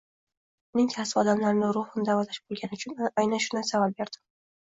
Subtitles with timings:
[0.77, 4.25] Uning kasbi odamlarni ruhini davolash bo’lgani uchun atay shu savolni berdim.